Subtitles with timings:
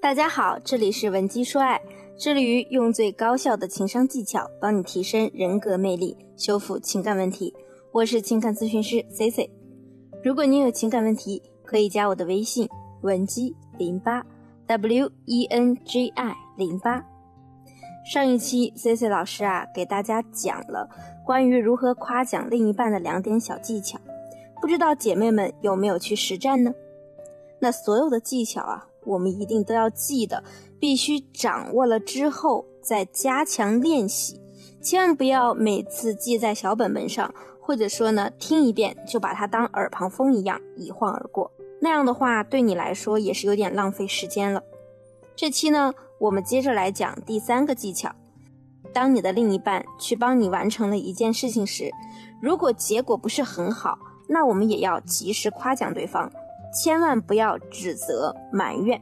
[0.00, 1.82] 大家好，这里是文姬说爱，
[2.16, 7.52] 致力于用最高效的情商技巧帮你提升人格魅力，修复情感问题。
[7.90, 9.50] 我是情感咨询师 C C。
[10.22, 12.68] 如果您有情感问题，可以加我的微信
[13.02, 14.24] 文姬零八
[14.68, 17.04] W E N G I 零八。
[18.04, 20.88] 上一期 C C 老师啊，给大家讲了
[21.26, 23.98] 关于如何夸奖另一半的两点小技巧，
[24.60, 26.72] 不知道姐妹们有没有去实战呢？
[27.58, 28.84] 那所有的技巧啊。
[29.08, 30.44] 我们一定都要记得，
[30.78, 34.40] 必须掌握了之后再加强练习，
[34.82, 41.50] 千万不要每次记在小本本上，或者说呢听一遍就把它当耳旁风一样一晃而过。
[41.80, 44.62] 那样的话对你来说也是有点浪费时间了。
[45.36, 48.12] 这期呢，我们接着来讲第三个技巧：
[48.92, 51.90] 当你的另一半去帮你完成了一件事情时，
[52.42, 56.30] 如果结果不是很好，那我们也要及时夸奖对方。
[56.72, 59.00] 千万不要指责埋怨。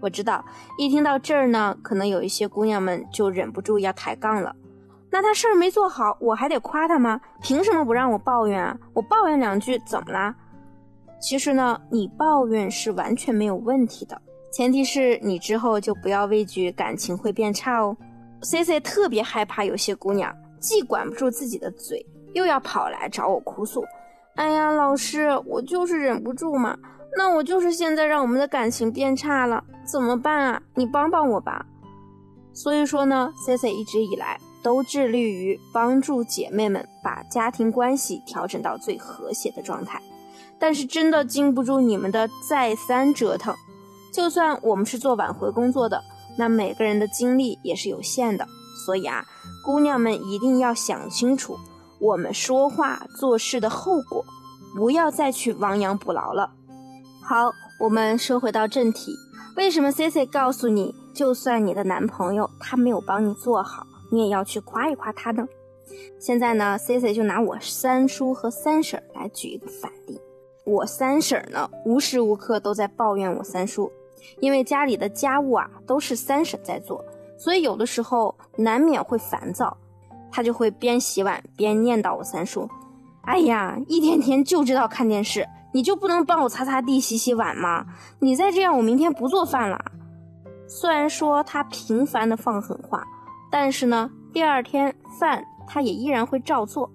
[0.00, 0.44] 我知道，
[0.78, 4.54] 一听到这儿呢，可能有一些姑娘们就忍不住要抬杠了。
[5.10, 7.20] 那他事儿没做好，我还得夸他吗？
[7.40, 8.78] 凭什么不让我抱怨啊？
[8.92, 10.34] 我抱怨两句怎么啦？
[11.18, 14.20] 其实呢，你抱怨是完全没有问题的，
[14.52, 17.96] 前提是你之后就不要畏惧感情会变差哦。
[18.42, 23.82] C C 特别害怕有些姑娘既管不住自己的嘴，又要跑来找我哭诉。
[24.36, 26.78] 哎呀，老师，我就是忍不住嘛。
[27.16, 30.62] 那我就是现在让我们的感情变差了，怎么办啊？
[30.74, 31.64] 你帮帮我吧。
[32.52, 40.00] 所以说呢，C C 一直以来都致力于帮助姐妹们把家庭关系调整到最和谐的状态。
[40.58, 43.54] 但是真的经不住你们的再三折腾。
[44.12, 46.02] 就算我们是做挽回工作的，
[46.38, 48.46] 那每个人的精力也是有限的。
[48.84, 49.24] 所以啊，
[49.64, 51.58] 姑娘们一定要想清楚。
[51.98, 54.24] 我们说话做事的后果，
[54.74, 56.52] 不要再去亡羊补牢了。
[57.22, 59.14] 好，我们说回到正题，
[59.56, 65.46] 为什么 C C 告诉你，就算你的男朋友他没有帮你做好，你也要去夸一夸他呢？
[66.18, 70.20] 现在呢，C C 就拿我三叔和三婶来举一个反例。
[70.64, 73.90] 我三婶呢，无时无刻都在抱怨我三叔，
[74.40, 77.04] 因为家里的家务啊都是三婶在做，
[77.38, 79.76] 所以有的时候难免会烦躁。
[80.36, 82.68] 他就会边洗碗边念叨我三叔
[83.24, 87.86] ：“哎呀，一天天就知道看电视，你就不能帮我擦擦地、洗洗碗吗？
[88.18, 89.82] 你再这样，我明天不做饭了。”
[90.68, 93.02] 虽然说他频繁的放狠话，
[93.50, 96.90] 但是呢，第二天饭他也依然会照做。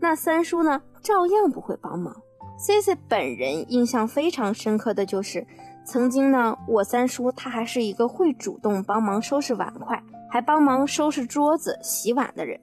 [0.00, 2.16] 那三叔呢，照样不会帮忙。
[2.56, 5.46] C C 本人印象非常深刻的就是，
[5.84, 12.58] 曾经呢，我三叔他还是一个会主动帮忙收拾碗筷，还帮忙收拾桌子、洗碗的人。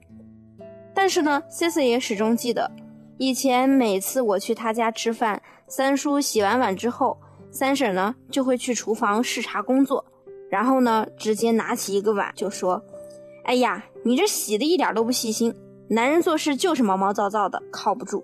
[0.96, 2.72] 但是呢，C C 也始终记得，
[3.18, 7.18] 以前每次我去他家吃饭，三叔洗完碗之后，
[7.52, 10.04] 三婶呢就会去厨房视察工作，
[10.50, 12.82] 然后呢直接拿起一个碗就说
[13.44, 15.54] ：“哎呀，你这洗的一点都不细心，
[15.90, 18.24] 男人做事就是毛毛躁躁的，靠不住。”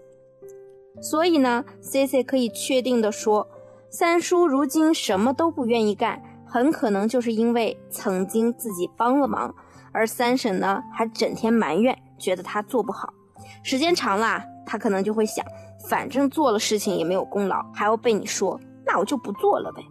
[1.02, 3.48] 所以呢，C C 可以确定的说，
[3.90, 9.54] 三叔如今什么都不愿意干，很可能就是因为曾经自己帮了忙，
[9.92, 11.98] 而三婶呢还整天埋怨。
[12.18, 13.12] 觉得他做不好，
[13.64, 15.44] 时间长了，他可能就会想，
[15.90, 19.84] 反正做了事情也没有功劳，还要被你说，那我就不做了呗。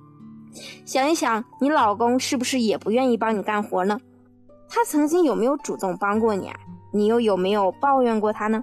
[0.87, 3.99] 想一想，你老公是不是也不愿意帮你干活呢？
[4.69, 6.56] 他曾经有没有主动帮过你啊？
[6.93, 8.62] 你又有没有抱怨过他呢？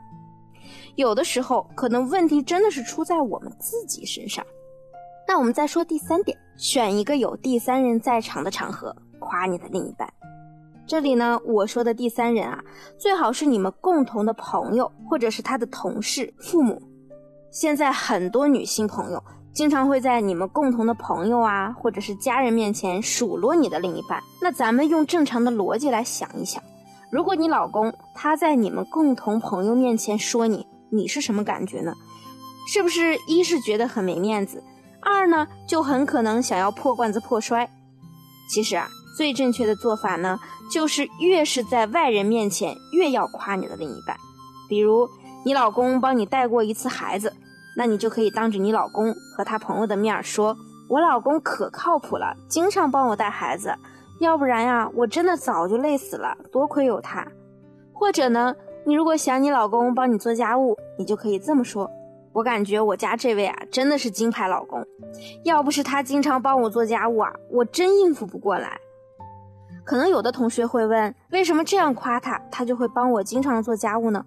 [0.95, 4.45] 有的时候，可能问题真的是出在我们自己身上。
[5.27, 10.09] 那我们再说第三点，选一个有第三人在场的场合，夸你的另一半。
[10.87, 12.63] 这里呢，我说的第三人啊，
[12.97, 16.81] 最好是你们共同的朋友，或者是他的同事、父母。
[17.51, 19.21] 现在很多女性朋友
[19.53, 24.23] 经常会在你们共同的朋友啊，或者是家人面前数落你的另一半。
[24.41, 26.63] 那咱们用正常的逻辑来想一想，
[27.11, 31.93] 如果你老公他在你们共同朋友面前说你，你是什么感觉呢？
[32.69, 34.63] 是不是一是觉得很没面子，
[35.01, 37.69] 二呢就很可能想要破罐子破摔？
[38.49, 38.87] 其实啊。
[39.17, 40.39] 最正确的做法呢，
[40.71, 44.15] 就是越是在外人面前，越要夸你的另一半。
[44.69, 45.09] 比如
[45.43, 47.33] 你老公帮你带过一次孩子，
[47.75, 50.55] 那你就可以当着你老公和他朋友的面说
[50.87, 53.73] ：“我老公可靠谱了，经常帮我带孩子，
[54.19, 57.25] 要不然呀，我真的早就累死了，多亏有他。”
[57.93, 58.53] 或者呢，
[58.85, 61.89] 你如果想你老公帮你做家务，你就可以这么说
[62.33, 64.85] ：“我感觉我家这位啊，真的是金牌老公，
[65.43, 68.79] 要不是他经常帮我做家务啊，我真应付不过来。”
[69.87, 74.25] 可能有的同学会问，为什么这样夸他，他就会帮我经常做家务呢？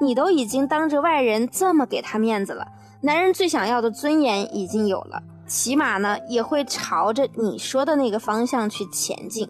[0.00, 2.66] 你都已经当着外人这么给他面子了，
[3.02, 9.48] 男人最想要的尊严已经有了，起码呢也会朝着你说的那个方向去前进。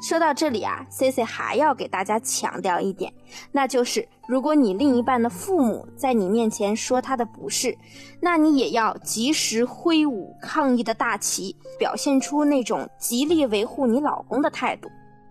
[0.00, 3.12] 说到这里啊，C C 还要给大家强调一点，
[3.50, 7.76] 那就是如果你另一半的父母在你面前说他的不是，
[8.20, 14.88] 那你也要及时挥舞抗议的大旗，表现出那种极力维护你老公的态度。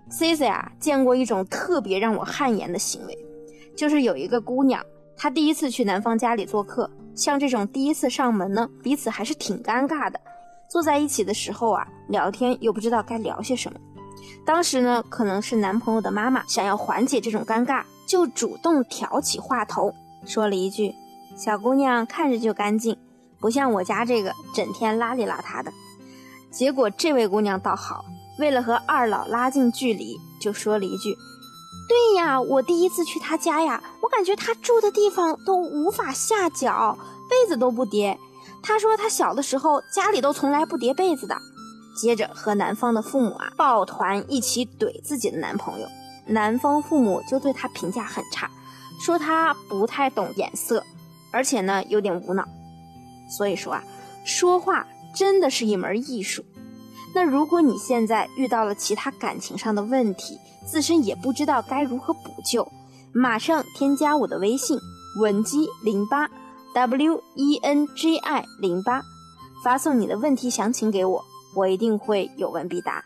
[0.09, 3.17] C C 啊，见过一种特别让我汗颜的行为，
[3.77, 4.83] 就是有一个姑娘，
[5.15, 10.19] 她第一次去男方家里做客，像这种第一次上门呢，彼此还是挺尴尬的。
[10.67, 13.79] 坐在一起的时候啊，聊天又不知道该聊些什么。
[14.45, 19.93] 当时呢，可能是男朋友的妈妈想要缓解这种尴尬，就主动挑起话头，
[20.25, 20.93] 说了一句
[21.35, 22.95] ：“小姑娘看着就干净，
[23.39, 25.73] 不像我家这个整天邋里邋遢的。”
[26.51, 28.05] 结果这位姑娘倒好，
[28.37, 31.15] 为了和二老拉近距离，就说了一句
[31.89, 36.97] ：“对呀，我第一次去他家呀，我感觉他住的地方都无法下脚，
[37.27, 38.17] 被子都不叠。
[38.61, 41.35] 他说他小的时候家里都从来不叠被子的。”
[41.95, 45.87] 接着和男方的父母啊抱团一起怼自己的男朋友，
[46.27, 48.49] 男方父母就对他评价很差，
[48.99, 50.83] 说他不太懂眼色，
[51.31, 52.47] 而且呢有点无脑。
[53.37, 53.83] 所以说啊，
[54.25, 56.43] 说话真的是一门艺术。
[57.15, 62.69] 那如果你现在遇到了其他感情上的问题，自身也不知道该如何补救，
[63.13, 64.77] 马上添加我的微信
[65.21, 66.29] 文姬零八
[66.73, 69.01] w e n g i 零八，
[69.63, 71.23] 发送你的问题详情给我。
[71.55, 73.03] 我一定会有问必答。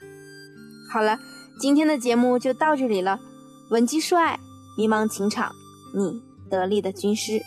[0.91, 1.19] 好了，
[1.59, 3.19] 今天的节目就到这里了。
[3.69, 4.39] 稳基帅，
[4.77, 5.53] 迷茫情场，
[5.95, 7.41] 你得力的军师。